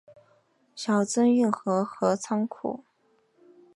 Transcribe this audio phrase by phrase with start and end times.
[0.73, 2.83] 小樽运河和仓库